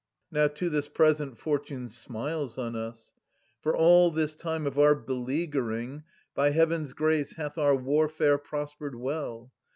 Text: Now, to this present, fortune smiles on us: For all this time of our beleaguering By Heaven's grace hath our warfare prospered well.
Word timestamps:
Now, 0.31 0.47
to 0.47 0.67
this 0.71 0.89
present, 0.89 1.37
fortune 1.37 1.87
smiles 1.87 2.57
on 2.57 2.75
us: 2.75 3.13
For 3.61 3.77
all 3.77 4.09
this 4.09 4.33
time 4.33 4.65
of 4.65 4.79
our 4.79 4.95
beleaguering 4.95 6.01
By 6.33 6.49
Heaven's 6.49 6.93
grace 6.93 7.33
hath 7.35 7.55
our 7.59 7.75
warfare 7.75 8.39
prospered 8.39 8.95
well. 8.95 9.53